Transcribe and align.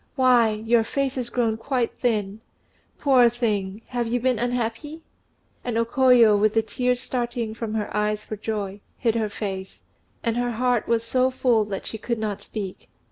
Why, 0.15 0.49
your 0.49 0.83
face 0.83 1.13
has 1.13 1.29
grown 1.29 1.57
quite 1.57 1.99
thin. 1.99 2.41
Poor 2.97 3.29
thing! 3.29 3.83
have 3.89 4.07
you 4.07 4.19
been 4.19 4.39
unhappy?" 4.39 5.03
And 5.63 5.77
O 5.77 5.85
Koyo, 5.85 6.35
with 6.35 6.55
the 6.55 6.63
tears 6.63 6.99
starting 6.99 7.53
from 7.53 7.75
her 7.75 7.95
eyes 7.95 8.25
for 8.25 8.35
joy, 8.35 8.81
hid 8.97 9.13
her 9.13 9.29
face; 9.29 9.81
and 10.23 10.37
her 10.37 10.53
heart 10.53 10.87
was 10.87 11.03
so 11.03 11.29
full 11.29 11.65
that 11.65 11.85
she 11.85 11.99
could 11.99 12.17
not 12.17 12.41
speak. 12.41 12.89